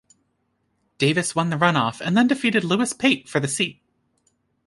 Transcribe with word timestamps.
Davis 0.97 1.35
won 1.35 1.51
the 1.51 1.57
runoff 1.57 2.01
and 2.01 2.17
then 2.17 2.25
defeated 2.25 2.63
Louis 2.63 2.91
Pate 2.91 3.29
for 3.29 3.39
the 3.39 3.47
seat. 3.47 3.83